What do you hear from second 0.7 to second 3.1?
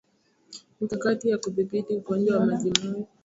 Mikakati ya kudhibiti ugonjwa wa majimoyo